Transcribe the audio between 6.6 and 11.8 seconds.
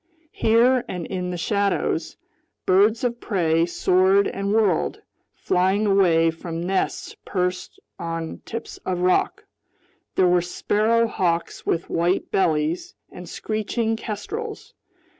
nests perched on tips of rock. There were sparrow hawks